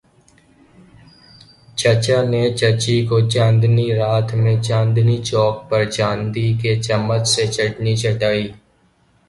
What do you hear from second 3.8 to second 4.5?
رات